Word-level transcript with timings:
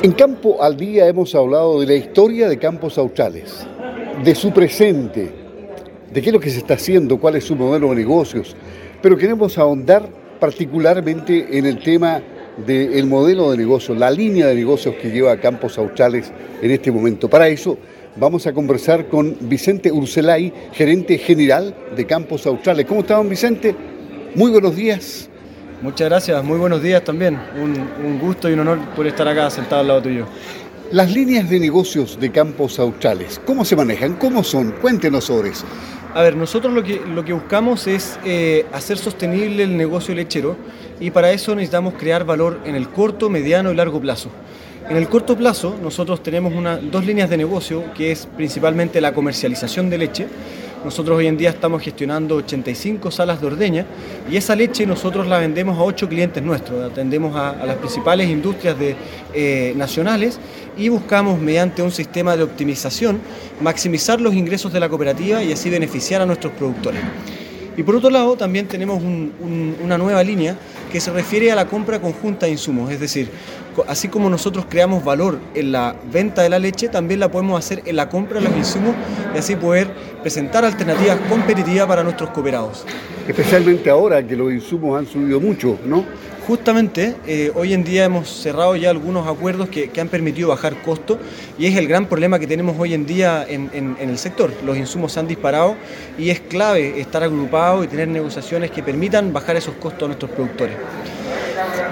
En 0.00 0.12
Campo 0.12 0.62
al 0.62 0.76
Día 0.76 1.08
hemos 1.08 1.34
hablado 1.34 1.80
de 1.80 1.86
la 1.86 1.94
historia 1.94 2.48
de 2.48 2.56
Campos 2.56 2.96
Australes, 2.98 3.66
de 4.22 4.32
su 4.36 4.52
presente, 4.52 5.28
de 6.12 6.22
qué 6.22 6.28
es 6.28 6.32
lo 6.32 6.38
que 6.38 6.50
se 6.50 6.58
está 6.58 6.74
haciendo, 6.74 7.18
cuál 7.18 7.34
es 7.34 7.42
su 7.42 7.56
modelo 7.56 7.90
de 7.90 7.96
negocios, 7.96 8.54
pero 9.02 9.18
queremos 9.18 9.58
ahondar 9.58 10.08
particularmente 10.38 11.58
en 11.58 11.66
el 11.66 11.80
tema 11.82 12.22
del 12.64 13.06
modelo 13.06 13.50
de 13.50 13.56
negocio, 13.56 13.92
la 13.92 14.08
línea 14.08 14.46
de 14.46 14.54
negocios 14.54 14.94
que 15.02 15.10
lleva 15.10 15.36
Campos 15.38 15.76
Australes 15.78 16.30
en 16.62 16.70
este 16.70 16.92
momento. 16.92 17.28
Para 17.28 17.48
eso 17.48 17.76
vamos 18.14 18.46
a 18.46 18.52
conversar 18.52 19.08
con 19.08 19.36
Vicente 19.40 19.90
Urselay, 19.90 20.52
gerente 20.74 21.18
general 21.18 21.74
de 21.96 22.06
Campos 22.06 22.46
Australes. 22.46 22.86
¿Cómo 22.86 23.00
están, 23.00 23.28
Vicente? 23.28 23.74
Muy 24.36 24.52
buenos 24.52 24.76
días. 24.76 25.28
Muchas 25.80 26.08
gracias, 26.08 26.42
muy 26.42 26.58
buenos 26.58 26.82
días 26.82 27.04
también. 27.04 27.38
Un, 27.56 28.18
gusto 28.18 28.50
y 28.50 28.54
un 28.54 28.60
honor 28.60 28.80
por 28.96 29.06
estar 29.06 29.28
acá 29.28 29.48
sentado 29.48 29.80
al 29.80 29.86
lado 29.86 30.02
tuyo. 30.02 30.26
Las 30.90 31.12
líneas 31.12 31.48
de 31.48 31.60
negocios 31.60 32.18
de 32.18 32.32
Campos 32.32 32.80
Australes, 32.80 33.40
¿cómo 33.46 33.64
se 33.64 33.76
manejan? 33.76 34.16
¿Cómo 34.16 34.42
son? 34.42 34.72
Cuéntenos 34.72 35.24
sobre 35.24 35.50
eso. 35.50 35.66
A 36.14 36.22
ver, 36.22 36.34
nosotros 36.34 36.72
lo 36.72 36.82
que, 36.82 37.00
lo 37.06 37.24
que 37.24 37.32
buscamos 37.32 37.86
es 37.86 38.18
eh, 38.24 38.66
hacer 38.72 38.98
sostenible 38.98 39.62
el 39.62 39.76
negocio 39.76 40.16
lechero 40.16 40.56
y 40.98 41.12
para 41.12 41.30
eso 41.30 41.54
necesitamos 41.54 41.94
crear 41.94 42.24
valor 42.24 42.58
en 42.64 42.74
el 42.74 42.88
corto, 42.88 43.30
mediano 43.30 43.70
y 43.70 43.76
largo 43.76 44.00
plazo. 44.00 44.30
En 44.90 44.96
el 44.96 45.08
corto 45.08 45.36
plazo 45.36 45.76
nosotros 45.80 46.24
tenemos 46.24 46.54
una, 46.54 46.78
dos 46.78 47.06
líneas 47.06 47.30
de 47.30 47.36
negocio 47.36 47.84
que 47.94 48.10
es 48.10 48.26
principalmente 48.36 49.00
la 49.00 49.14
comercialización 49.14 49.90
de 49.90 49.98
leche. 49.98 50.26
Nosotros 50.84 51.18
hoy 51.18 51.26
en 51.26 51.36
día 51.36 51.50
estamos 51.50 51.82
gestionando 51.82 52.36
85 52.36 53.10
salas 53.10 53.40
de 53.40 53.48
ordeña 53.48 53.86
y 54.30 54.36
esa 54.36 54.54
leche 54.54 54.86
nosotros 54.86 55.26
la 55.26 55.38
vendemos 55.38 55.76
a 55.76 55.82
8 55.82 56.08
clientes 56.08 56.42
nuestros. 56.42 56.90
Atendemos 56.90 57.34
a, 57.34 57.64
las 57.66 57.76
principales 57.76 58.28
industrias 58.28 58.78
de, 58.78 58.94
eh, 59.34 59.72
nacionales 59.76 60.38
y 60.76 60.88
buscamos 60.88 61.40
mediante 61.40 61.82
un 61.82 61.90
sistema 61.90 62.36
de 62.36 62.44
optimización 62.44 63.20
maximizar 63.60 64.20
los 64.20 64.34
ingresos 64.34 64.72
de 64.72 64.78
la 64.78 64.88
cooperativa 64.88 65.42
y 65.42 65.52
así 65.52 65.68
beneficiar 65.68 66.22
a 66.22 66.26
nuestros 66.26 66.52
productores. 66.52 67.02
Y 67.76 67.84
por 67.84 67.94
otro 67.94 68.10
lado, 68.10 68.36
también 68.36 68.66
tenemos 68.66 69.00
una 69.00 69.96
nueva 69.98 70.24
línea 70.24 70.56
que 70.90 71.00
se 71.00 71.12
refiere 71.12 71.52
a 71.52 71.54
la 71.54 71.66
compra 71.68 72.00
conjunta 72.00 72.46
de 72.46 72.52
insumos, 72.52 72.90
es 72.90 72.98
decir, 72.98 73.30
así 73.86 74.08
como 74.08 74.28
nosotros 74.28 74.66
creamos 74.68 75.04
valor 75.04 75.38
en 75.54 75.70
la 75.70 75.94
venta 76.10 76.42
de 76.42 76.48
la 76.48 76.58
leche, 76.58 76.88
también 76.88 77.20
la 77.20 77.30
podemos 77.30 77.56
hacer 77.56 77.82
en 77.86 77.94
la 77.94 78.08
compra 78.08 78.40
de 78.40 78.48
los 78.48 78.56
insumos 78.56 78.96
y 79.32 79.38
así 79.38 79.54
poder 79.54 79.92
presentar 80.22 80.64
alternativas 80.64 81.18
competitivas 81.28 81.86
para 81.86 82.02
nuestros 82.02 82.30
cooperados. 82.30 82.84
Especialmente 83.26 83.90
ahora 83.90 84.22
que 84.26 84.36
los 84.36 84.52
insumos 84.52 84.98
han 84.98 85.06
subido 85.06 85.40
mucho, 85.40 85.78
¿no? 85.84 86.04
Justamente, 86.46 87.14
eh, 87.26 87.52
hoy 87.54 87.74
en 87.74 87.84
día 87.84 88.06
hemos 88.06 88.26
cerrado 88.26 88.74
ya 88.74 88.88
algunos 88.88 89.28
acuerdos 89.28 89.68
que, 89.68 89.90
han 90.00 90.08
permitido 90.08 90.48
bajar 90.48 90.80
costos 90.80 91.18
y 91.58 91.66
es 91.66 91.76
el 91.76 91.86
gran 91.86 92.06
problema 92.06 92.38
que 92.38 92.46
tenemos 92.46 92.74
hoy 92.78 92.94
en 92.94 93.04
día 93.04 93.44
en, 93.46 93.70
en, 93.74 93.96
el 94.00 94.16
sector. 94.16 94.50
Los 94.64 94.78
insumos 94.78 95.12
se 95.12 95.20
han 95.20 95.28
disparado 95.28 95.76
y 96.16 96.30
es 96.30 96.40
clave 96.40 97.00
estar 97.00 97.22
agrupado 97.22 97.84
y 97.84 97.86
tener 97.86 98.08
negociaciones 98.08 98.70
que 98.70 98.82
permitan 98.82 99.30
bajar 99.30 99.56
esos 99.56 99.74
costos 99.74 100.04
a 100.04 100.06
nuestros 100.06 100.30
productores. 100.30 100.76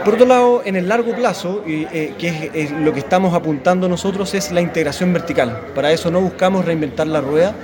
Por 0.06 0.14
otro 0.14 0.26
lado, 0.26 0.62
en 0.64 0.76
el 0.76 0.88
largo 0.88 1.14
plazo, 1.14 1.64
eh, 1.66 2.14
que 2.16 2.50
es, 2.54 2.70
lo 2.70 2.92
que 2.94 3.00
estamos 3.00 3.34
apuntando 3.34 3.88
nosotros, 3.88 4.32
es 4.34 4.52
la 4.52 4.60
integración 4.60 5.12
vertical. 5.12 5.66
Para 5.74 5.90
eso 5.92 6.10
no 6.10 6.20
buscamos 6.20 6.64
reinventar 6.64 7.08
la 7.08 7.20
rueda 7.20 7.54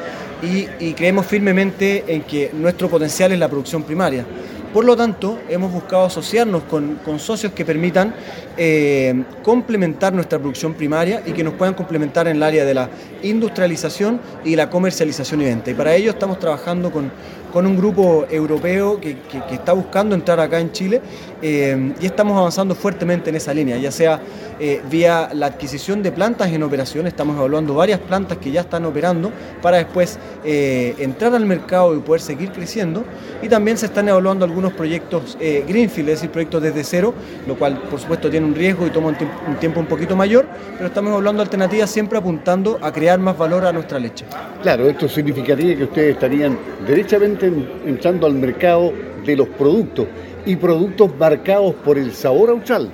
y 0.43 0.93
creemos 0.95 1.27
firmemente 1.27 2.05
en 2.09 2.23
que 2.23 2.51
nuestro 2.53 2.89
potencial 2.89 3.33
es 3.33 3.39
la 3.39 3.49
producción 3.49 3.83
primaria. 3.85 4.27
Por 4.73 4.87
lo 4.87 4.97
tanto, 4.97 5.39
hemos 5.51 5.71
buscado 5.71 6.07
asociarnos 6.07 6.63
con, 6.63 6.99
socios 7.19 7.53
que 7.53 7.63
permitan 7.63 8.15
eh, 8.57 9.23
complementar 9.43 10.15
nuestra 10.15 10.39
producción 10.39 10.73
primaria 10.73 11.23
y 11.27 11.33
que 11.33 11.45
nos 11.45 11.53
puedan 11.55 11.75
complementar 11.75 12.27
en 12.27 12.37
el 12.37 12.43
área 12.43 12.65
de 12.65 12.73
la 12.73 12.89
industrialización 13.23 14.19
y 14.47 14.57
la 14.57 14.71
comercialización 14.71 15.43
y 15.43 15.45
venta. 15.45 15.71
Y 15.71 15.75
para 15.75 15.95
ello 15.95 16.11
estamos 16.13 16.39
trabajando 16.39 16.91
con, 16.91 17.13
un 17.55 17.77
grupo 17.77 18.25
europeo 18.31 18.99
que, 18.99 19.19
está 19.51 19.75
buscando 19.75 20.15
entrar 20.15 20.41
acá 20.41 20.59
en 20.59 20.73
Chile 20.73 21.03
eh, 21.43 21.93
y 22.01 22.07
estamos 22.07 22.39
avanzando 22.39 22.75
fuertemente 22.75 23.29
en 23.29 23.37
esa 23.37 23.53
línea, 23.53 23.77
ya 23.77 23.91
sea 23.91 24.23
eh, 24.59 24.81
vía 24.91 25.29
la 25.35 25.49
adquisición 25.49 26.03
de 26.03 26.13
plantas 26.13 26.51
en 26.51 26.63
operación, 26.63 27.07
estamos 27.07 27.37
evaluando 27.37 27.75
varias 27.75 28.01
plantas 28.01 28.39
que 28.39 28.51
ya 28.51 28.63
están 28.63 28.87
operando 28.87 29.31
para 29.61 29.77
después 29.77 30.19
entrar 30.45 31.35
al 31.35 31.45
mercado 31.45 31.95
y 31.95 31.99
poder 31.99 32.23
seguir 32.23 32.53
creciendo 32.53 33.05
y 33.43 33.49
también 33.49 33.77
se 33.77 33.87
están 33.87 34.09
evaluando 34.09 34.45
algunos 34.45 34.62
proyectos 34.71 35.37
Greenfield, 35.41 36.09
es 36.11 36.15
decir, 36.17 36.31
proyectos 36.31 36.63
desde 36.63 36.85
cero, 36.85 37.15
lo 37.49 37.57
cual 37.57 37.79
por 37.91 37.99
supuesto 37.99 38.31
tiene 38.31 38.47
un 38.47 38.55
riesgo 38.55 38.87
y 38.87 38.91
toma 38.91 39.09
un, 39.09 39.17
un 39.49 39.57
tiempo 39.57 39.81
un 39.81 39.87
poquito 39.87 40.15
mayor, 40.15 40.47
pero 40.77 40.87
estamos 40.87 41.11
evaluando 41.11 41.43
alternativas 41.43 41.91
siempre 41.91 42.19
apuntando 42.19 42.79
a 42.81 42.93
crear 42.93 43.19
más 43.19 43.37
valor 43.37 43.65
a 43.67 43.73
nuestra 43.73 43.99
leche. 43.99 44.25
Claro, 44.63 44.89
esto 44.89 45.09
significaría 45.09 45.77
que 45.77 45.85
ustedes 45.85 46.15
estarían 46.15 46.59
derechamente 46.87 47.51
entrando 47.87 48.27
al 48.27 48.35
mercado 48.35 48.93
de 49.25 49.37
los 49.37 49.49
productos 49.49 50.07
y 50.45 50.57
productos 50.57 51.11
marcados 51.19 51.75
por 51.85 51.99
el 51.99 52.13
sabor 52.13 52.51
austral. 52.51 52.93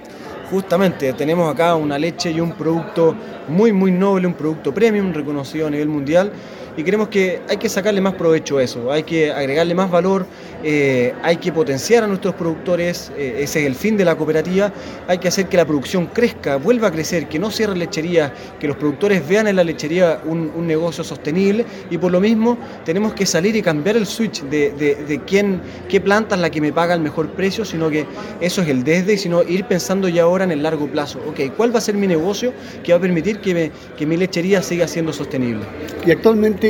Justamente, 0.51 1.13
tenemos 1.13 1.53
acá 1.53 1.75
una 1.75 1.99
leche 1.99 2.31
y 2.31 2.41
un 2.41 2.53
producto 2.53 3.15
muy, 3.49 3.73
muy 3.73 3.91
noble, 3.91 4.27
un 4.27 4.35
producto 4.35 4.73
premium 4.73 5.13
reconocido 5.13 5.67
a 5.67 5.71
nivel 5.71 5.89
mundial 5.89 6.33
y 6.79 6.85
creemos 6.85 7.09
que 7.09 7.41
hay 7.49 7.57
que 7.57 7.69
sacarle 7.69 8.01
más 8.01 8.15
provecho 8.15 8.59
a 8.59 8.63
eso, 8.63 8.93
hay 8.93 9.03
que 9.03 9.33
agregarle 9.33 9.75
más 9.75 9.91
valor, 9.91 10.27
eh, 10.63 11.13
hay 11.25 11.39
que 11.39 11.51
potenciar 11.51 12.05
a 12.05 12.07
nuestros 12.07 12.37
productores, 12.37 13.11
eh, 13.19 13.41
ese 13.41 13.63
es 13.63 13.67
el 13.67 13.75
fin 13.75 13.97
de 13.97 14.05
la 14.05 14.15
cooperativa, 14.15 14.73
hay 15.09 15.19
que 15.19 15.27
hacer 15.27 15.49
que 15.49 15.57
la 15.57 15.65
producción 15.65 16.07
crezca, 16.07 16.55
vuelva 16.55 16.87
a 16.87 16.93
crecer, 16.93 17.29
que 17.29 17.41
no 17.41 17.51
cierre 17.51 17.77
lechería, 17.77 18.33
que 18.61 18.69
los 18.69 18.77
productores 18.77 19.29
vean 19.29 19.49
en 19.49 19.57
la 19.57 19.65
lechería 19.65 20.21
un, 20.25 20.69
negocio 20.69 21.03
sostenible 21.03 21.65
y 21.91 21.99
por 21.99 22.13
lo 22.13 22.21
mismo 22.21 22.59
tenemos 22.85 23.15
que 23.15 23.27
salir 23.27 23.57
y 23.57 23.63
cambiar 23.63 23.97
el 23.97 24.07
switch 24.07 24.43
de, 24.45 25.21
quién, 25.27 25.61
qué 25.89 26.01
planta 26.01 26.37
es 26.37 26.41
la 26.41 26.51
que 26.51 26.61
me 26.61 26.73
paga 26.73 26.95
el 26.95 27.01
mejor 27.01 27.31
precio, 27.31 27.65
sino 27.65 27.91
que 27.91 28.07
eso 28.41 28.63
es 28.63 28.69
el 28.69 28.85
desde, 28.85 29.17
sino 29.17 29.43
ir 29.43 29.65
pensando 29.65 30.09
ya 30.09 30.25
ahora 30.25 30.45
en 30.45 30.53
el 30.53 30.63
largo 30.63 30.87
plazo, 30.87 31.19
ok, 31.27 31.57
¿cuál 31.57 31.75
va 31.75 31.79
a 31.79 31.81
ser 31.81 31.97
mi 31.97 32.07
negocio 32.07 32.53
que 32.85 32.93
va 32.93 32.99
a 32.99 33.01
permitir 33.01 33.41
que, 33.41 33.73
que 33.97 34.07
mi 34.07 34.17
lechería 34.17 34.63
siga 34.63 34.87
siendo 34.87 35.13
sostenible? 35.13 35.65
Y 36.07 36.11
actualmente 36.11 36.68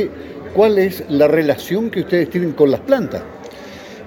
¿cuál 0.53 0.77
es 0.77 1.03
la 1.09 1.27
relación 1.27 1.89
que 1.89 2.01
ustedes 2.01 2.29
tienen 2.29 2.53
con 2.53 2.71
las 2.71 2.79
plantas? 2.81 3.23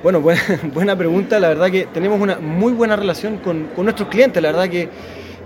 Bueno, 0.03 0.21
buena, 0.75 0.97
pregunta. 0.97 1.39
La 1.39 1.49
verdad 1.49 1.71
que 1.71 1.87
tenemos 1.93 2.21
una 2.21 2.39
muy 2.39 2.73
buena 2.73 2.97
relación 2.97 3.39
con, 3.39 3.69
nuestros 3.77 4.09
clientes. 4.09 4.43
La 4.43 4.51
verdad 4.51 4.69
que 4.69 4.83
eh, 4.83 4.89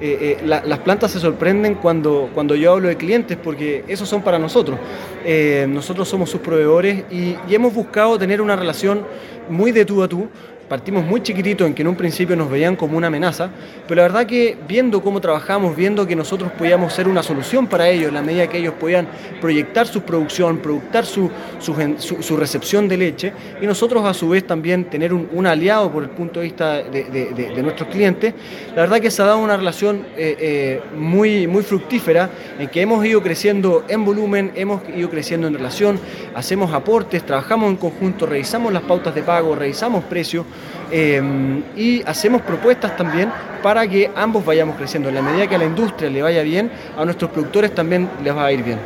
eh, 0.00 0.38
las 0.44 0.78
plantas 0.80 1.10
se 1.10 1.20
sorprenden 1.20 1.74
cuando, 1.74 2.30
cuando 2.34 2.54
yo 2.54 2.72
hablo 2.72 2.88
de 2.88 2.96
clientes 2.96 3.36
porque 3.42 3.84
esos 3.88 4.08
son 4.08 4.22
para 4.22 4.38
nosotros. 4.38 4.78
Eh, 5.24 5.66
nosotros 5.68 6.08
somos 6.08 6.30
sus 6.30 6.40
proveedores 6.40 7.04
y, 7.10 7.36
y, 7.48 7.54
hemos 7.54 7.74
buscado 7.74 8.18
tener 8.18 8.40
una 8.40 8.56
relación 8.56 9.04
muy 9.48 9.72
de 9.72 9.84
tú 9.84 10.02
a 10.02 10.08
tú 10.08 10.28
partimos 10.68 11.04
muy 11.04 11.22
chiquititos 11.22 11.66
en 11.66 11.74
que 11.74 11.82
en 11.82 11.88
un 11.88 11.96
principio 11.96 12.36
nos 12.36 12.50
veían 12.50 12.76
como 12.76 12.96
una 12.96 13.06
amenaza, 13.06 13.50
pero 13.86 13.96
la 13.96 14.02
verdad 14.02 14.26
que 14.26 14.56
viendo 14.66 15.00
cómo 15.02 15.20
trabajamos, 15.20 15.76
viendo 15.76 16.06
que 16.06 16.16
nosotros 16.16 16.50
podíamos 16.52 16.92
ser 16.92 17.08
una 17.08 17.22
solución 17.22 17.66
para 17.66 17.88
ellos, 17.88 18.08
en 18.08 18.14
la 18.14 18.22
medida 18.22 18.46
que 18.48 18.58
ellos 18.58 18.74
podían 18.78 19.06
proyectar 19.40 19.86
su 19.86 20.02
producción, 20.02 20.58
proyectar 20.58 21.06
su, 21.06 21.30
su, 21.58 22.36
recepción 22.36 22.88
de 22.88 22.96
leche, 22.96 23.32
y 23.60 23.66
nosotros 23.66 24.04
a 24.04 24.14
su 24.14 24.28
vez 24.28 24.46
también 24.46 24.84
tener 24.86 25.12
un, 25.12 25.46
aliado 25.46 25.92
por 25.92 26.02
el 26.02 26.10
punto 26.10 26.40
de 26.40 26.46
vista 26.46 26.82
de, 26.82 27.62
nuestros 27.62 27.88
clientes, 27.88 28.34
la 28.74 28.82
verdad 28.82 29.00
que 29.00 29.10
se 29.10 29.22
ha 29.22 29.26
dado 29.26 29.38
una 29.38 29.56
relación 29.56 30.06
eh, 30.16 30.36
eh, 30.38 30.80
muy, 30.96 31.46
muy 31.46 31.62
fructífera 31.62 32.30
en 32.58 32.68
que 32.68 32.80
hemos 32.80 33.04
ido 33.04 33.22
creciendo 33.22 33.84
en 33.88 34.04
volumen, 34.04 34.52
hemos 34.56 34.82
ido 34.88 35.08
creciendo 35.08 35.46
en 35.46 35.54
relación, 35.54 36.00
hacemos 36.34 36.72
aportes, 36.72 37.24
trabajamos 37.24 37.70
en 37.70 37.76
conjunto, 37.76 38.26
revisamos 38.26 38.72
las 38.72 38.82
pautas 38.82 39.14
de 39.14 39.22
pago, 39.22 39.54
revisamos 39.54 40.04
precios, 40.04 40.44
Em, 40.90 41.62
y 41.76 42.02
hacemos 42.02 42.42
propuestas 42.42 42.96
también 42.96 43.30
para 43.62 43.88
que 43.88 44.10
ambos 44.14 44.44
vayamos 44.44 44.76
creciendo. 44.76 45.08
En 45.08 45.16
la 45.16 45.22
medida 45.22 45.48
que 45.48 45.56
a 45.56 45.58
la 45.58 45.64
industria 45.64 46.08
le 46.08 46.22
vaya 46.22 46.42
bien, 46.42 46.70
a 46.96 47.04
nuestros 47.04 47.30
productores 47.30 47.74
también 47.74 48.08
les 48.22 48.34
va 48.34 48.46
a 48.46 48.52
ir 48.52 48.62
bien. 48.62 48.78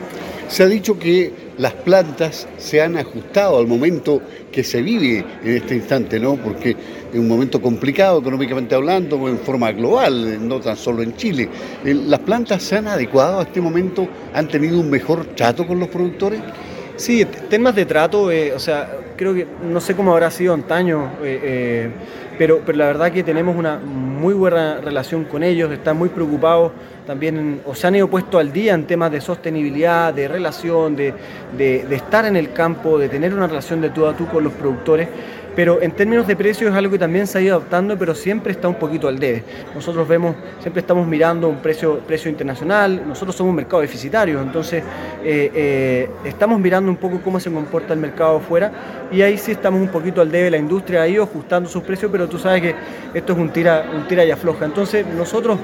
Se 0.49 0.62
ha 0.62 0.67
dicho 0.67 0.99
que 0.99 1.32
las 1.58 1.75
plantas 1.75 2.49
se 2.56 2.81
han 2.81 2.96
ajustado 2.96 3.58
al 3.58 3.67
momento 3.67 4.22
que 4.50 4.64
se 4.64 4.82
vive 4.82 5.25
en 5.44 5.56
este 5.56 5.76
instante, 5.76 6.19
¿no? 6.19 6.37
Porque 6.37 6.70
es 6.70 7.19
un 7.19 7.28
momento 7.28 7.61
complicado 7.61 8.19
económicamente 8.20 8.75
hablando, 8.75 9.28
en 9.28 9.38
forma 9.38 9.70
global, 9.70 10.49
no 10.49 10.58
tan 10.58 10.76
solo 10.76 11.02
en 11.02 11.14
Chile. 11.16 11.49
¿Las 11.84 12.20
plantas 12.20 12.62
se 12.62 12.78
han 12.78 12.88
adecuado 12.88 13.40
a 13.40 13.43
este 13.43 13.61
momento? 13.61 14.08
¿Han 14.34 14.49
tenido 14.49 14.81
un 14.81 14.90
mejor 14.90 15.26
trato 15.37 15.66
con 15.66 15.78
los 15.78 15.88
productores? 15.88 16.40
Sí, 17.00 17.25
temas 17.25 17.75
de 17.75 17.87
trato, 17.87 18.31
eh, 18.31 18.52
o 18.52 18.58
sea, 18.58 18.91
creo 19.17 19.32
que 19.32 19.47
no 19.67 19.81
sé 19.81 19.97
cómo 19.97 20.12
habrá 20.12 20.31
sido 20.31 20.52
antaño, 20.52 21.12
eh, 21.23 21.41
eh, 21.43 21.91
pero, 22.37 22.61
pero 22.67 22.76
la 22.76 22.88
verdad 22.88 23.11
que 23.11 23.23
tenemos 23.23 23.56
una 23.56 23.79
muy 23.79 24.35
buena 24.35 24.82
relación 24.82 25.25
con 25.25 25.43
ellos, 25.43 25.73
están 25.73 25.97
muy 25.97 26.11
preocupados 26.11 26.73
también, 27.06 27.62
o 27.64 27.75
se 27.75 27.87
han 27.87 27.94
ido 27.94 28.06
puesto 28.06 28.38
al 28.38 28.52
día 28.52 28.75
en 28.75 28.85
temas 28.85 29.11
de 29.11 29.23
sostenibilidad, 29.23 30.12
de 30.12 30.29
relación, 30.29 30.94
de, 30.94 31.14
de, 31.56 31.97
estar 31.97 32.26
en 32.26 32.37
el 32.37 32.52
campo, 32.52 32.99
de 32.99 33.08
tener 33.08 33.32
una 33.32 33.47
relación 33.47 33.81
de 33.81 33.88
tú 33.88 34.05
a 34.05 34.14
tú 34.14 34.26
con 34.26 34.44
los 34.44 34.52
productores. 34.52 35.08
Pero 35.55 35.81
en 35.82 35.93
términos 35.93 36.26
de 36.26 36.37
precios 36.37 36.70
es 36.70 36.76
algo 36.76 36.93
que 36.93 36.99
también 36.99 37.26
se 37.26 37.38
ha 37.38 37.41
ido 37.41 37.56
adaptando, 37.56 37.99
pero 37.99 38.14
siempre 38.14 38.52
está 38.52 38.69
un 38.69 38.76
poquito 38.76 39.08
al 39.08 39.19
debe. 39.19 39.44
Nosotros 39.75 40.06
vemos, 40.06 40.37
siempre 40.61 40.81
estamos 40.81 41.06
mirando 41.06 41.49
un 41.49 41.56
precio, 41.56 41.99
precio 42.00 42.31
internacional, 42.31 43.02
nosotros 43.06 43.37
somos 43.37 43.50
un 43.50 43.56
mercado 43.56 43.82
deficitario, 43.82 44.41
entonces 44.41 44.82
eh, 45.25 45.50
eh, 45.55 46.11
estamos 46.25 46.61
mirando 46.61 46.91
un 46.91 46.97
poco 46.97 47.20
cómo 47.23 47.41
se 47.41 47.50
comporta 47.50 47.93
el 47.93 48.00
mercado 48.00 48.37
afuera 48.37 48.70
y 49.12 49.23
ahí 49.23 49.37
sí 49.38 49.52
estamos 49.52 49.81
un 49.81 49.88
poquito 49.88 50.20
al 50.20 50.31
debe, 50.31 50.50
la 50.50 50.58
industria 50.58 51.02
ha 51.02 51.08
ido 51.08 51.25
ajustando 51.25 51.69
sus 51.69 51.82
precios, 51.82 52.11
pero 52.12 52.29
tú 52.29 52.38
sabes 52.38 52.62
que 52.62 52.75
esto 53.14 53.32
es 53.32 53.38
un 53.38 53.50
tira, 53.50 53.85
un 53.94 54.06
tira 54.06 54.25
y 54.25 54.31
afloja. 54.31 54.64
Entonces 54.64 55.05
nosotros 55.06 55.58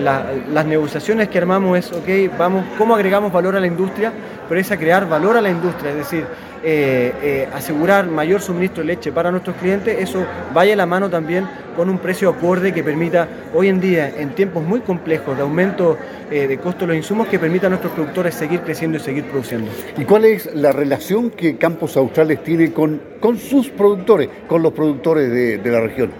las 0.00 0.66
negociaciones 0.66 1.28
que 1.28 1.38
armamos 1.38 1.78
es, 1.78 1.92
ok, 1.92 2.36
vamos, 2.38 2.64
¿cómo 2.76 2.94
agregamos 2.94 3.32
valor 3.32 3.56
a 3.56 3.60
la 3.60 3.66
industria? 3.66 4.12
Pero 4.48 4.60
es 4.60 4.70
a 4.70 4.76
crear 4.76 5.08
valor 5.08 5.36
a 5.36 5.40
la 5.40 5.50
industria, 5.50 5.90
es 5.90 5.96
decir, 5.96 6.24
eh, 6.62 7.12
eh, 7.22 7.48
asegurar 7.54 8.06
mayor 8.06 8.40
suministro 8.40 8.82
de 8.82 8.88
leche 8.88 9.12
para 9.28 9.32
nuestros 9.32 9.56
clientes, 9.56 9.94
eso 10.00 10.24
vaya 10.54 10.72
a 10.72 10.76
la 10.76 10.86
mano 10.86 11.10
también 11.10 11.46
con 11.76 11.90
un 11.90 11.98
precio 11.98 12.30
acorde 12.30 12.72
que 12.72 12.82
permita 12.82 13.28
hoy 13.52 13.68
en 13.68 13.78
día, 13.78 14.08
en 14.16 14.34
tiempos 14.34 14.64
muy 14.64 14.80
complejos 14.80 15.36
de 15.36 15.42
aumento 15.42 15.98
eh, 16.30 16.46
de 16.46 16.56
costo 16.56 16.80
de 16.80 16.86
los 16.86 16.96
insumos, 16.96 17.28
que 17.28 17.38
permita 17.38 17.66
a 17.66 17.70
nuestros 17.70 17.92
productores 17.92 18.34
seguir 18.34 18.60
creciendo 18.60 18.96
y 18.96 19.00
seguir 19.00 19.24
produciendo. 19.24 19.70
¿Y 19.98 20.04
cuál 20.04 20.24
es 20.24 20.54
la 20.54 20.72
relación 20.72 21.28
que 21.28 21.58
Campos 21.58 21.98
Australes 21.98 22.42
tiene 22.42 22.72
con, 22.72 23.02
con 23.20 23.36
sus 23.36 23.68
productores, 23.68 24.30
con 24.48 24.62
los 24.62 24.72
productores 24.72 25.30
de 25.30 25.70
la 25.70 25.80
región? 25.82 26.10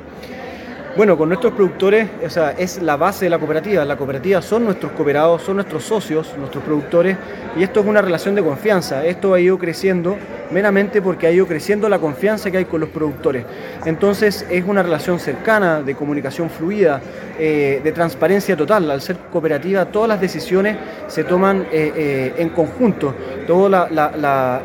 Bueno, 0.98 1.16
con 1.16 1.28
nuestros 1.28 1.52
productores, 1.52 2.08
o 2.26 2.28
sea, 2.28 2.50
es 2.58 2.82
la 2.82 2.96
base 2.96 3.26
de 3.26 3.30
la 3.30 3.38
cooperativa. 3.38 3.84
La 3.84 3.96
cooperativa 3.96 4.42
son 4.42 4.64
nuestros 4.64 4.90
cooperados, 4.90 5.42
son 5.42 5.54
nuestros 5.54 5.84
socios, 5.84 6.34
nuestros 6.36 6.64
productores, 6.64 7.16
y 7.56 7.62
esto 7.62 7.78
es 7.78 7.86
una 7.86 8.02
relación 8.02 8.34
de 8.34 8.42
confianza. 8.42 9.06
Esto 9.06 9.32
ha 9.32 9.38
ido 9.38 9.56
creciendo 9.58 10.16
meramente 10.50 11.00
porque 11.00 11.28
ha 11.28 11.30
ido 11.30 11.46
creciendo 11.46 11.88
la 11.88 12.00
confianza 12.00 12.50
que 12.50 12.58
hay 12.58 12.64
con 12.64 12.80
los 12.80 12.88
productores. 12.88 13.44
Entonces 13.84 14.44
es 14.50 14.64
una 14.66 14.82
relación 14.82 15.20
cercana, 15.20 15.82
de 15.82 15.94
comunicación 15.94 16.50
fluida, 16.50 17.00
eh, 17.38 17.80
de 17.84 17.92
transparencia 17.92 18.56
total. 18.56 18.90
Al 18.90 19.00
ser 19.00 19.18
cooperativa, 19.30 19.84
todas 19.84 20.08
las 20.08 20.20
decisiones 20.20 20.76
se 21.06 21.22
toman 21.22 21.62
eh, 21.70 21.92
eh, 21.94 22.34
en 22.38 22.48
conjunto. 22.48 23.14
Todo 23.46 23.68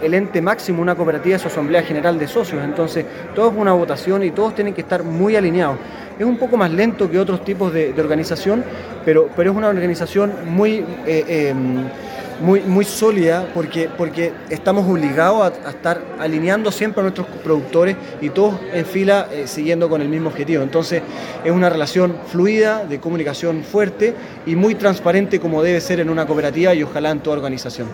el 0.02 0.14
ente 0.14 0.42
máximo, 0.42 0.82
una 0.82 0.96
cooperativa, 0.96 1.36
es 1.36 1.44
su 1.44 1.48
asamblea 1.48 1.84
general 1.84 2.18
de 2.18 2.28
socios. 2.28 2.64
Entonces, 2.64 3.06
todo 3.36 3.52
es 3.52 3.56
una 3.56 3.74
votación 3.74 4.24
y 4.24 4.32
todos 4.32 4.56
tienen 4.56 4.74
que 4.74 4.82
estar 4.82 5.04
muy 5.04 5.36
alineados. 5.36 5.78
Es 6.24 6.30
un 6.30 6.38
poco 6.38 6.56
más 6.56 6.72
lento 6.72 7.12
que 7.12 7.20
otros 7.20 7.44
tipos 7.44 7.74
de, 7.74 7.94
organización, 7.98 8.64
pero, 9.04 9.28
pero 9.36 9.52
es 9.52 9.58
una 9.58 9.68
organización 9.68 10.32
muy, 10.48 10.86
eh, 11.06 11.50
em, 11.50 11.84
muy, 12.40 12.62
muy 12.62 12.86
sólida 12.86 13.46
porque, 13.54 13.90
porque 13.98 14.32
estamos 14.50 14.90
obligados 14.90 15.52
a, 15.66 15.70
estar 15.70 16.02
alineando 16.20 16.72
siempre 16.72 17.02
a 17.02 17.04
nuestros 17.04 17.28
productores 17.44 17.98
y 18.22 18.30
todos 18.30 18.54
en 18.72 18.86
fila 18.86 19.28
eh, 19.34 19.48
siguiendo 19.48 19.90
con 19.90 20.02
el 20.02 20.08
mismo 20.08 20.30
objetivo. 20.30 20.64
Entonces 20.64 21.02
es 21.44 21.52
una 21.52 21.70
relación 21.70 22.16
fluida, 22.28 22.86
de 22.86 23.02
comunicación 23.02 23.62
fuerte 23.62 24.14
y 24.46 24.56
muy 24.56 24.76
transparente 24.76 25.42
como 25.42 25.62
debe 25.62 25.82
ser 25.82 26.00
en 26.00 26.10
una 26.10 26.26
cooperativa 26.26 26.74
y 26.74 26.84
ojalá 26.84 27.12
en 27.12 27.20
toda 27.20 27.36
organización. 27.36 27.90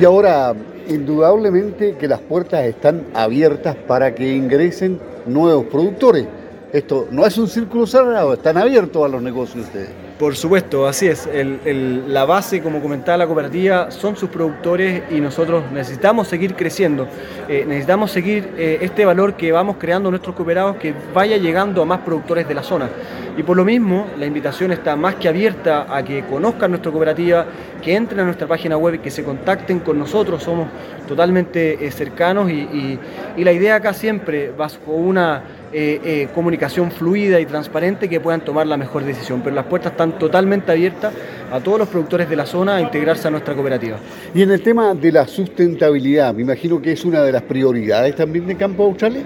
Y 0.00 0.04
ahora, 0.04 0.52
indudablemente 0.88 1.94
que 1.94 2.08
las 2.08 2.18
puertas 2.18 2.64
están 2.64 3.04
abiertas 3.14 3.76
para 3.76 4.16
que 4.16 4.34
ingresen 4.34 4.98
nuevos 5.26 5.66
productores 5.66 6.26
esto 6.72 7.06
no 7.10 7.26
es 7.26 7.36
un 7.36 7.48
círculo 7.48 7.86
cerrado, 7.86 8.32
están 8.32 8.56
abiertos 8.56 9.04
a 9.04 9.08
los 9.08 9.22
negocios 9.22 9.66
ustedes. 9.66 9.90
Por 10.18 10.36
supuesto, 10.36 10.86
así 10.86 11.06
es. 11.06 11.28
la 11.74 12.24
base, 12.24 12.62
como 12.62 12.80
comentaba 12.80 13.18
la 13.18 13.26
cooperativa, 13.26 13.90
son 13.90 14.16
sus 14.16 14.30
productores 14.30 15.02
y 15.10 15.20
nosotros 15.20 15.64
necesitamos 15.72 16.28
seguir 16.28 16.54
creciendo. 16.54 17.08
Eh, 17.48 17.64
necesitamos 17.66 18.10
seguir 18.12 18.54
eh, 18.56 18.78
este 18.80 19.04
valor 19.04 19.34
que 19.34 19.52
vamos 19.52 19.76
creando 19.78 20.10
nuestros 20.10 20.34
cooperados 20.34 20.76
que 20.76 20.94
vaya 21.12 21.36
llegando 21.36 21.82
a 21.82 21.84
más 21.84 22.00
productores 22.00 22.46
de 22.46 22.54
la 22.54 22.62
zona. 22.62 22.88
Y 23.36 23.42
por 23.42 23.56
lo 23.56 23.64
mismo, 23.64 24.06
la 24.16 24.26
invitación 24.26 24.72
está 24.72 24.94
más 24.94 25.16
que 25.16 25.28
abierta 25.28 25.86
a 25.94 26.02
que 26.04 26.24
conozcan 26.26 26.70
nuestra 26.70 26.92
cooperativa, 26.92 27.44
que 27.82 27.94
entren 27.96 28.20
a 28.20 28.24
nuestra 28.24 28.46
página 28.46 28.76
web, 28.76 29.00
que 29.00 29.10
se 29.10 29.24
contacten 29.24 29.80
con 29.80 29.98
nosotros. 29.98 30.42
Somos 30.42 30.68
totalmente 31.08 31.84
eh, 31.84 31.90
cercanos 31.90 32.50
y, 32.50 32.98
y 33.36 33.44
la 33.44 33.52
idea 33.52 33.74
acá 33.74 33.92
siempre, 33.92 34.52
bajo 34.56 34.92
una 34.92 35.42
eh, 35.72 36.00
eh, 36.04 36.28
comunicación 36.34 36.90
fluida 36.90 37.40
y 37.40 37.46
transparente 37.46 38.08
que 38.08 38.20
puedan 38.20 38.44
tomar 38.44 38.66
la 38.66 38.76
mejor 38.76 39.04
decisión. 39.04 39.40
Pero 39.42 39.56
las 39.56 39.64
puertas 39.66 39.92
están 39.92 40.18
totalmente 40.18 40.70
abiertas 40.70 41.12
a 41.50 41.60
todos 41.60 41.78
los 41.78 41.88
productores 41.88 42.28
de 42.28 42.36
la 42.36 42.46
zona 42.46 42.76
a 42.76 42.80
integrarse 42.80 43.28
a 43.28 43.30
nuestra 43.30 43.54
cooperativa. 43.54 43.98
Y 44.34 44.42
en 44.42 44.50
el 44.50 44.62
tema 44.62 44.94
de 44.94 45.12
la 45.12 45.26
sustentabilidad, 45.26 46.34
me 46.34 46.42
imagino 46.42 46.80
que 46.80 46.92
es 46.92 47.04
una 47.04 47.22
de 47.22 47.32
las 47.32 47.42
prioridades 47.42 48.14
también 48.14 48.46
de 48.46 48.56
Campo 48.56 48.84
Australia. 48.84 49.22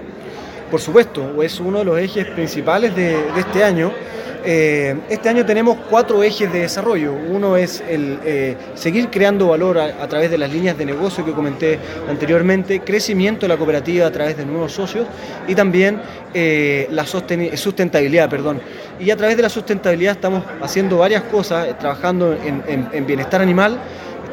Por 0.71 0.79
supuesto, 0.79 1.41
es 1.41 1.59
uno 1.59 1.79
de 1.79 1.85
los 1.85 1.99
ejes 1.99 2.25
principales 2.27 2.95
de 2.95 3.15
este 3.37 3.63
año. 3.63 3.91
Eh, 4.49 4.95
este 5.09 5.27
año 5.27 5.45
tenemos 5.45 5.77
cuatro 5.89 6.23
ejes 6.23 6.53
de 6.53 6.61
desarrollo. 6.61 7.11
Uno 7.11 7.57
es 7.57 7.83
el 7.85 8.17
eh, 8.23 8.55
seguir 8.75 9.09
creando 9.09 9.49
valor 9.49 9.77
a, 9.77 10.07
través 10.07 10.31
de 10.31 10.37
las 10.37 10.49
líneas 10.49 10.77
de 10.77 10.85
negocio 10.85 11.25
que 11.25 11.33
comenté 11.33 11.77
anteriormente, 12.07 12.79
crecimiento 12.79 13.41
de 13.41 13.49
la 13.49 13.57
cooperativa 13.57 14.07
a 14.07 14.11
través 14.11 14.37
de 14.37 14.45
nuevos 14.45 14.71
socios 14.71 15.05
y 15.49 15.53
también 15.53 15.99
eh, 16.33 16.87
la 16.91 17.05
sustentabilidad. 17.05 18.29
Perdón. 18.29 18.61
Y 19.01 19.11
a 19.11 19.17
través 19.17 19.35
de 19.35 19.43
la 19.43 19.49
sustentabilidad 19.49 20.13
estamos 20.13 20.45
haciendo 20.61 20.99
varias 20.99 21.23
cosas, 21.23 21.77
trabajando 21.77 22.33
en 22.33 23.05
bienestar 23.05 23.41
animal 23.41 23.77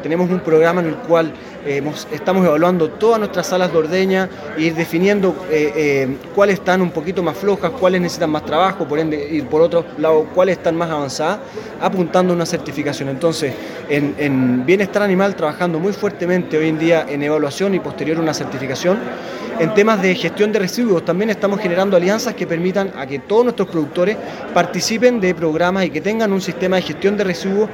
tenemos 0.05 0.29
un 0.29 0.39
programa 0.41 0.81
en 0.81 0.87
el 0.89 0.95
cual 0.97 1.33
eh, 1.65 1.81
estamos 2.11 2.45
evaluando 2.45 2.91
todas 2.91 3.17
nuestras 3.17 3.47
salas 3.47 3.71
de 3.71 3.77
ordeña 3.79 4.29
e 4.55 4.61
ir 4.61 4.75
definiendo 4.75 5.47
eh, 5.49 5.73
eh, 5.75 6.17
cuáles 6.35 6.59
están 6.59 6.83
un 6.83 6.91
poquito 6.91 7.23
más 7.23 7.35
flojas, 7.35 7.71
cuáles 7.71 8.01
necesitan 8.01 8.29
más 8.29 8.45
trabajo, 8.45 8.87
por 8.87 8.99
ende, 8.99 9.27
y 9.31 9.41
por 9.41 9.63
otro 9.63 9.83
lado, 9.97 10.27
cuáles 10.35 10.59
están 10.59 10.75
más 10.75 10.91
avanzadas, 10.91 11.39
apuntando 11.81 12.33
a 12.33 12.35
una 12.35 12.45
certificación. 12.45 13.09
Entonces, 13.09 13.51
en, 13.89 14.63
bienestar 14.63 15.01
animal, 15.01 15.35
trabajando 15.35 15.79
muy 15.79 15.91
fuertemente 15.91 16.55
hoy 16.55 16.69
en 16.69 16.77
día 16.77 17.07
en 17.09 17.23
evaluación 17.23 17.73
y 17.73 17.79
posterior 17.79 18.19
una 18.19 18.35
certificación. 18.35 18.99
En 19.57 19.73
temas 19.73 20.03
de 20.03 20.13
gestión 20.13 20.51
de 20.51 20.59
residuos, 20.59 21.03
también 21.03 21.31
estamos 21.31 21.59
generando 21.59 21.97
alianzas 21.97 22.35
que 22.35 22.45
permitan 22.45 22.91
a 22.95 23.07
que 23.07 23.19
todos 23.19 23.43
nuestros 23.43 23.69
productores 23.69 24.17
participen 24.53 25.19
de 25.19 25.33
programas 25.33 25.85
y 25.85 25.89
que 25.89 26.01
tengan 26.01 26.31
un 26.31 26.41
sistema 26.41 26.75
de 26.75 26.83
gestión 26.83 27.17
de 27.17 27.23
residuos 27.23 27.69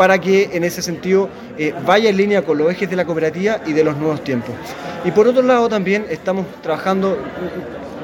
para 0.00 0.18
que 0.18 0.48
en 0.54 0.64
ese 0.64 0.80
sentido 0.80 1.28
eh, 1.58 1.74
vaya 1.84 2.08
en 2.08 2.16
línea 2.16 2.40
con 2.40 2.56
los 2.56 2.70
ejes 2.70 2.88
de 2.88 2.96
la 2.96 3.04
cooperativa 3.04 3.60
y 3.66 3.74
de 3.74 3.84
los 3.84 3.98
nuevos 3.98 4.24
tiempos. 4.24 4.54
Y 5.04 5.10
por 5.10 5.28
otro 5.28 5.42
lado 5.42 5.68
también 5.68 6.06
estamos 6.08 6.46
trabajando 6.62 7.18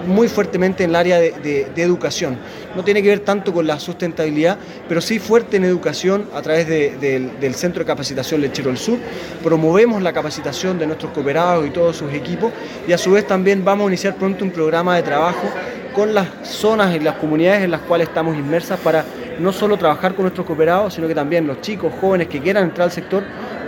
muy 0.06 0.28
fuertemente 0.28 0.84
en 0.84 0.90
el 0.90 0.96
área 0.96 1.18
de, 1.18 1.72
educación. 1.76 2.36
No 2.74 2.84
tiene 2.84 3.02
que 3.02 3.08
ver 3.08 3.20
tanto 3.20 3.50
con 3.50 3.66
la 3.66 3.80
sustentabilidad, 3.80 4.58
pero 4.86 5.00
sí 5.00 5.18
fuerte 5.18 5.56
en 5.56 5.64
educación 5.64 6.28
a 6.34 6.42
través 6.42 6.68
del 6.68 7.54
Centro 7.54 7.80
de 7.80 7.86
Capacitación 7.86 8.42
Lechero 8.42 8.68
del 8.68 8.76
Sur. 8.76 8.98
Promovemos 9.42 10.02
la 10.02 10.12
capacitación 10.12 10.78
de 10.78 10.86
nuestros 10.86 11.12
cooperados 11.12 11.66
y 11.66 11.70
todos 11.70 11.96
sus 11.96 12.12
equipos 12.12 12.52
y 12.86 12.92
a 12.92 12.98
su 12.98 13.12
vez 13.12 13.26
también 13.26 13.64
vamos 13.64 13.86
a 13.86 13.88
iniciar 13.88 14.16
pronto 14.16 14.44
un 14.44 14.50
programa 14.50 14.96
de 14.96 15.02
trabajo 15.02 15.48
con 15.94 16.12
las 16.12 16.28
zonas 16.42 16.94
y 16.94 17.00
las 17.00 17.14
comunidades 17.14 17.62
en 17.62 17.70
las 17.70 17.80
cuales 17.80 18.08
estamos 18.08 18.36
inmersas 18.36 18.78
para 18.80 19.02
no 19.38 19.52
solo 19.52 19.76
trabajar 19.76 20.14
con 20.14 20.24
nuestros 20.24 20.46
cooperados, 20.46 20.94
sino 20.94 21.08
que 21.08 21.14
también 21.14 21.46
los 21.46 21.60
chicos, 21.60 21.92
jóvenes 22.00 22.28
que 22.28 22.40
quieran 22.40 22.64
entrar 22.64 22.86
al 22.86 22.92
sector 22.92 23.22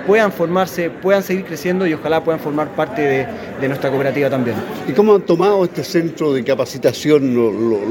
puedan 0.07 0.33
formarse, 0.33 0.89
puedan 0.89 1.23
seguir 1.23 1.45
creciendo 1.45 1.87
y 1.87 1.93
ojalá 1.93 2.25
puedan 2.25 2.41
formar 2.41 2.69
parte 2.69 3.29
de, 3.61 3.69
nuestra 3.69 3.91
cooperativa 3.91 4.31
también. 4.31 4.57
¿Y 4.89 4.93
cómo 4.93 5.17
han 5.17 5.23
tomado 5.23 5.65
este 5.65 5.85
centro 5.85 6.33
de 6.33 6.43
capacitación 6.43 7.35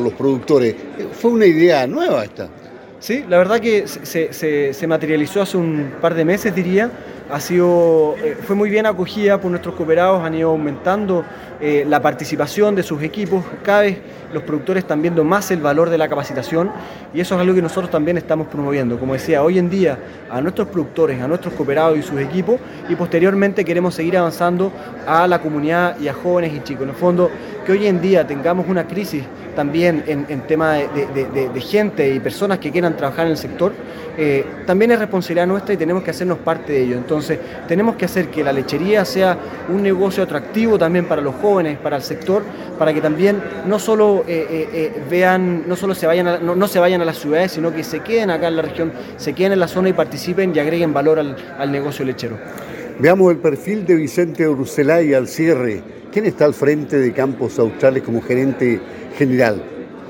los 0.03 0.13
productores? 0.13 0.75
¿Fue 1.13 1.29
una 1.29 1.45
idea 1.45 1.85
nueva 1.85 2.23
esta? 2.23 2.49
Sí, 2.99 3.23
la 3.29 3.37
verdad 3.37 3.59
que 3.59 3.85
se, 3.87 4.87
materializó 4.87 5.43
hace 5.43 5.57
un 5.57 5.93
par 6.01 6.15
de 6.15 6.25
meses, 6.25 6.55
diría. 6.55 6.89
Ha 7.29 7.41
sido, 7.41 8.15
eh, 8.23 8.37
fue 8.41 8.55
muy 8.55 8.69
bien 8.69 8.85
acogida 8.85 9.39
por 9.41 9.51
nuestros 9.51 9.75
cooperados, 9.75 10.23
han 10.23 10.33
ido 10.33 10.51
aumentando 10.51 11.25
eh, 11.59 11.83
la 11.85 12.01
participación 12.01 12.73
de 12.73 12.83
sus 12.83 13.03
equipos. 13.03 13.43
Cada 13.63 13.81
vez 13.81 13.97
los 14.31 14.43
productores 14.43 14.83
están 14.83 15.01
viendo 15.01 15.25
más 15.25 15.51
el 15.51 15.59
valor 15.59 15.89
de 15.89 15.97
la 15.97 16.07
capacitación 16.07 16.71
y 17.13 17.19
eso 17.19 17.35
es 17.35 17.41
algo 17.41 17.53
que 17.53 17.61
nosotros 17.61 17.91
también 17.91 18.17
estamos 18.17 18.47
promoviendo. 18.47 18.97
Como 18.97 19.11
decía, 19.11 19.43
hoy 19.43 19.59
en 19.59 19.69
día 19.69 19.97
a 20.29 20.39
nuestros 20.39 20.69
productores, 20.69 21.21
a 21.21 21.27
nuestros 21.27 21.53
cooperados 21.53 21.97
y 21.97 22.01
sus 22.01 22.19
equipos 22.21 22.61
y 22.87 22.95
posteriormente 22.95 23.65
queremos 23.65 23.95
seguir 23.95 24.17
avanzando 24.17 24.71
a 25.05 25.27
la 25.27 25.41
comunidad 25.41 25.99
y 25.99 26.07
a 26.07 26.13
jóvenes 26.13 26.53
y 26.53 26.61
chicos. 26.61 26.83
En 26.83 26.89
el 26.89 26.95
fondo, 26.95 27.29
que 27.65 27.73
hoy 27.73 27.87
en 27.87 27.99
día 27.99 28.25
tengamos 28.25 28.67
una 28.69 28.87
crisis 28.87 29.25
también 29.57 30.03
en, 30.05 30.41
tema 30.41 30.73
de, 30.73 31.61
gente 31.61 32.07
y 32.13 32.19
personas 32.19 32.59
que 32.59 32.71
quieran 32.71 32.95
trabajar 32.95 33.25
en 33.25 33.31
el 33.31 33.37
sector, 33.37 33.73
eh, 34.15 34.45
también 34.67 34.91
es 34.91 34.99
responsabilidad 34.99 35.47
nuestra 35.47 35.73
y 35.73 35.77
tenemos 35.77 36.03
que 36.03 36.11
hacernos 36.11 36.37
parte 36.37 36.73
de 36.73 36.83
ello. 36.83 36.95
Entonces, 36.95 37.39
tenemos 37.67 37.95
que 37.95 38.05
hacer 38.05 38.27
que 38.27 38.43
la 38.43 38.53
lechería 38.53 39.03
sea 39.03 39.35
un 39.69 39.81
negocio 39.81 40.21
atractivo 40.21 40.77
también 40.77 41.05
para 41.05 41.23
los 41.23 41.33
jóvenes, 41.37 41.79
para 41.79 41.95
el 41.95 42.03
sector, 42.03 42.43
para 42.77 42.93
que 42.93 43.01
también 43.01 43.41
no 43.65 43.79
solo 43.79 44.23
eh, 44.27 44.69
eh, 44.71 45.03
vean, 45.09 45.63
no 45.67 45.75
solo 45.75 45.95
se 45.95 46.05
vayan 46.05 46.27
a, 46.27 46.37
no, 46.37 46.67
se 46.67 46.77
vayan 46.77 47.01
a 47.01 47.05
las 47.05 47.17
ciudades, 47.17 47.51
sino 47.51 47.73
que 47.73 47.83
se 47.83 48.01
queden 48.01 48.29
acá 48.29 48.49
en 48.49 48.57
la 48.57 48.61
región, 48.61 48.91
se 49.17 49.33
queden 49.33 49.53
en 49.53 49.59
la 49.59 49.67
zona 49.67 49.89
y 49.89 49.93
participen 49.93 50.55
y 50.55 50.59
agreguen 50.59 50.93
valor 50.93 51.17
al, 51.17 51.35
al 51.57 51.71
negocio 51.71 52.05
lechero. 52.05 52.37
Veamos 52.99 53.31
el 53.31 53.37
perfil 53.37 53.85
de 53.85 53.95
Vicente 53.95 54.47
Urselay 54.47 55.13
al 55.13 55.27
cierre 55.27 55.83
¿Quién 56.11 56.25
está 56.25 56.45
al 56.45 56.55
frente 56.55 56.97
de 56.97 57.13
Campos 57.13 57.59
Australes 57.59 58.01
como 58.01 58.21
gerente 58.21 58.79
general? 59.17 59.61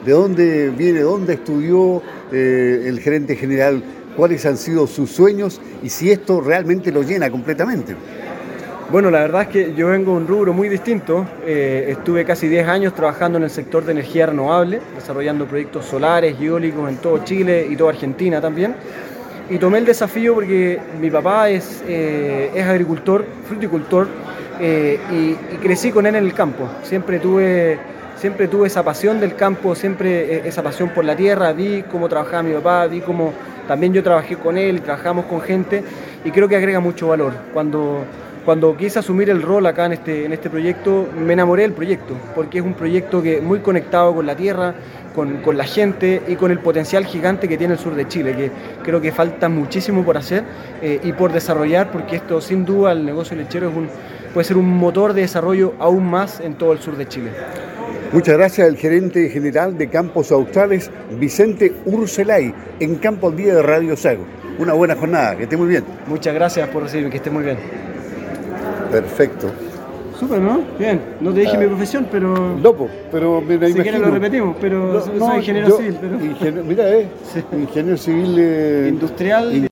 ¿De 0.06 0.14
dónde 0.14 0.70
viene, 0.70 1.02
dónde 1.02 1.34
estudió 1.34 2.02
eh, 2.32 2.86
el 2.86 3.02
gerente 3.02 3.36
general? 3.36 3.84
¿Cuáles 4.16 4.46
han 4.46 4.56
sido 4.56 4.88
sus 4.88 5.12
sueños? 5.12 5.60
Y 5.84 5.90
si 5.90 6.12
esto 6.12 6.40
realmente 6.40 6.94
lo 6.94 7.02
llena 7.02 7.30
completamente. 7.30 7.94
Bueno, 8.90 9.12
la 9.12 9.20
verdad 9.20 9.42
es 9.42 9.48
que 9.50 9.74
yo 9.76 9.88
vengo 9.88 10.12
de 10.12 10.18
un 10.20 10.28
rubro 10.28 10.54
muy 10.54 10.70
distinto. 10.70 11.26
Eh, 11.46 11.88
estuve 11.90 12.24
casi 12.24 12.48
10 12.48 12.68
años 12.70 12.94
trabajando 12.94 13.38
en 13.38 13.44
el 13.44 13.50
sector 13.50 13.84
de 13.84 13.92
energía 13.92 14.28
renovable, 14.28 14.80
desarrollando 14.96 15.46
proyectos 15.46 15.84
solares 15.84 16.40
eólicos 16.40 16.88
en 16.88 16.98
todo 16.98 17.22
Chile 17.26 17.68
y 17.70 17.76
toda 17.76 17.90
Argentina 17.90 18.40
también. 18.40 18.76
Y 19.50 19.60
tomé 19.60 19.78
el 19.78 19.86
desafío 19.86 20.34
porque 20.34 20.80
mi 21.00 21.10
papá 21.10 21.50
es, 21.50 21.82
eh, 21.88 22.52
es 22.54 22.66
agricultor, 22.66 23.26
fruticultor, 23.48 24.08
eh, 24.60 25.00
y, 25.12 25.58
crecí 25.58 25.92
con 25.92 26.06
él 26.06 26.16
en 26.16 26.26
el 26.26 26.34
campo. 26.34 26.68
Siempre 26.84 27.20
tuve, 27.20 27.80
siempre 28.18 28.50
tuve 28.50 28.68
esa 28.68 28.84
pasión 28.84 29.22
del 29.22 29.36
campo, 29.36 29.74
siempre 29.74 30.48
esa 30.48 30.62
pasión 30.64 30.90
por 30.90 31.06
la 31.06 31.16
tierra. 31.16 31.54
Vi 31.54 31.84
cómo 31.90 32.10
trabajaba 32.10 32.44
mi 32.44 32.54
papá, 32.54 32.88
vi 32.88 33.00
cómo 33.00 33.32
también 33.68 33.94
yo 33.94 34.04
trabajé 34.04 34.36
con 34.36 34.58
él, 34.58 34.82
trabajamos 34.82 35.26
con 35.26 35.40
gente, 35.40 35.82
y 36.26 36.32
creo 36.32 36.50
que 36.50 36.58
agrega 36.58 36.82
mucho 36.82 37.08
valor. 37.08 37.32
Cuando 37.54 38.04
cuando 38.48 38.78
quise 38.78 39.00
asumir 39.00 39.30
el 39.30 39.42
rol 39.42 39.66
acá 39.66 39.88
en 39.88 39.92
este, 39.92 40.24
en 40.24 40.32
este 40.32 40.50
proyecto, 40.50 41.06
me 41.20 41.34
enamoré 41.34 41.64
del 41.64 41.74
proyecto, 41.74 42.14
porque 42.34 42.60
es 42.60 42.64
un 42.64 42.76
proyecto 42.76 43.22
que 43.22 43.42
muy 43.42 43.60
conectado 43.60 44.16
con 44.16 44.26
la 44.26 44.38
tierra, 44.38 44.74
con, 45.14 45.42
con, 45.42 45.58
la 45.58 45.66
gente 45.66 46.22
y 46.30 46.38
con 46.38 46.52
el 46.52 46.60
potencial 46.60 47.06
gigante 47.06 47.50
que 47.50 47.58
tiene 47.58 47.74
el 47.74 47.80
sur 47.82 47.94
de 47.94 48.08
Chile, 48.08 48.34
que 48.38 48.52
creo 48.84 49.02
que 49.02 49.12
falta 49.12 49.50
muchísimo 49.50 50.06
por 50.06 50.16
hacer 50.16 50.46
eh, 50.82 50.98
y 51.04 51.12
por 51.12 51.34
desarrollar, 51.34 51.92
porque 51.92 52.16
esto 52.16 52.40
sin 52.40 52.64
duda 52.64 52.94
el 52.94 53.06
negocio 53.06 53.36
lechero 53.36 53.68
es 53.70 53.76
un, 53.76 53.90
puede 54.34 54.46
ser 54.46 54.56
un 54.56 54.78
motor 54.78 55.12
de 55.12 55.24
desarrollo 55.24 55.74
aún 55.78 56.10
más 56.10 56.40
en 56.40 56.54
todo 56.54 56.72
el 56.72 56.80
sur 56.80 56.96
de 56.96 57.06
Chile. 57.06 57.32
Muchas 58.14 58.38
gracias 58.38 58.66
al 58.66 58.78
gerente 58.78 59.28
general 59.28 59.78
de 59.78 59.90
Campos 59.90 60.32
Australes, 60.32 60.90
Vicente 61.20 61.74
Urselay, 61.84 62.54
en 62.80 62.96
Campo 62.96 63.28
al 63.28 63.36
Día 63.36 63.56
de 63.56 63.62
Radio 63.62 63.98
Sago. 63.98 64.24
Una 64.58 64.72
buena 64.72 64.96
jornada, 64.96 65.36
que 65.36 65.44
esté 65.44 65.58
muy 65.58 65.68
bien. 65.68 65.84
Muchas 66.08 66.34
gracias 66.34 66.70
por 66.70 66.84
recibirme, 66.84 67.12
que 67.12 67.18
esté 67.18 67.30
muy 67.30 67.44
bien. 67.44 67.87
Perfecto. 68.92 69.48
Súper, 70.20 70.40
¿no? 70.40 70.62
Bien. 70.80 71.00
No 71.22 71.32
te 71.32 71.42
dije 71.42 71.56
Ah. 71.56 71.60
mi 71.60 71.68
profesión, 71.68 72.08
pero. 72.12 72.58
Lopo, 72.58 72.90
pero 73.12 73.40
si 73.68 73.74
quieres 73.76 74.02
lo 74.02 74.10
repetimos, 74.10 74.56
pero 74.60 74.94
No, 74.94 75.02
soy 75.02 75.20
no, 75.20 75.38
ingeniero 75.38 75.70
yo- 75.70 75.78
civil. 75.78 75.98
Pero... 76.02 76.64
mira, 76.64 76.90
eh, 76.92 77.08
ingeniero 77.54 77.98
civil 77.98 78.36
eh, 78.40 78.88
Industrial. 78.90 79.54